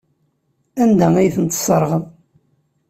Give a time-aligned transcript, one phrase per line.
[0.83, 1.93] Anda ay ten-tesseɣreḍ?